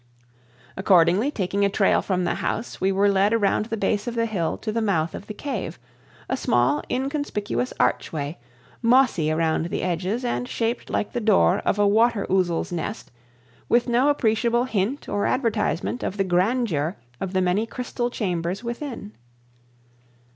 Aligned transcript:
Accordingly 0.75 1.29
taking 1.29 1.63
a 1.63 1.69
trail 1.69 2.01
from 2.01 2.23
the 2.23 2.33
house, 2.33 2.81
we 2.81 2.91
were 2.91 3.07
led 3.07 3.33
around 3.33 3.67
the 3.67 3.77
base 3.77 4.07
of 4.07 4.15
the 4.15 4.25
hill 4.25 4.57
to 4.57 4.71
the 4.71 4.81
mouth 4.81 5.13
of 5.13 5.27
the 5.27 5.33
cave, 5.35 5.77
a 6.27 6.35
small 6.35 6.81
inconspicuous 6.89 7.71
archway, 7.79 8.39
mossy 8.81 9.29
around 9.31 9.67
the 9.67 9.83
edges 9.83 10.25
and 10.25 10.47
shaped 10.49 10.89
like 10.89 11.13
the 11.13 11.21
door 11.21 11.59
of 11.59 11.77
a 11.77 11.85
water 11.85 12.25
ouzel's 12.31 12.71
nest, 12.71 13.11
with 13.69 13.87
no 13.87 14.09
appreciable 14.09 14.63
hint 14.63 15.07
or 15.07 15.27
advertisement 15.27 16.01
of 16.01 16.17
the 16.17 16.23
grandeur 16.23 16.97
of 17.19 17.33
the 17.33 17.41
many 17.41 17.67
crystal 17.67 18.09
chambers 18.09 18.63
within. 18.63 19.11